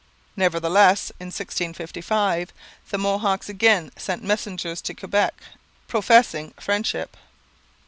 Nevertheless 0.35 1.11
in 1.19 1.27
1655 1.27 2.51
the 2.89 2.97
Mohawks 2.97 3.49
again 3.49 3.91
sent 3.95 4.23
messengers 4.23 4.81
to 4.81 4.95
Quebec 4.95 5.39
professing 5.87 6.53
friendship. 6.59 7.15